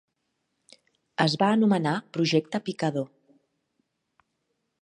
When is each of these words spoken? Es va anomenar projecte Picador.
Es 1.25 1.35
va 1.43 1.51
anomenar 1.57 1.93
projecte 2.17 2.63
Picador. 2.71 3.09